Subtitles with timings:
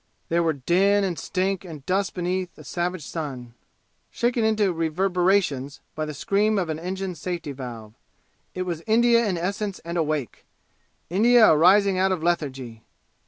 [0.29, 3.53] There were din and stink and dust beneath a savage sun,
[4.09, 7.93] shaken into reverberations by the scream of an engine's safety valve.
[8.55, 10.47] It was India in essence and awake!
[11.11, 12.83] India arising out of lethargy!